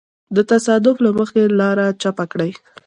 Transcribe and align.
د 0.35 0.37
تصادف 0.49 0.95
له 1.05 1.11
مخې 1.19 1.41
لاره 1.59 1.85
چپ 2.01 2.17
کړي. 2.31 2.51